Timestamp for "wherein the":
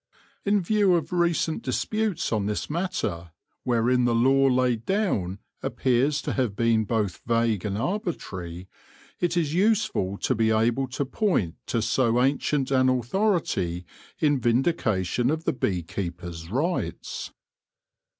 3.61-4.15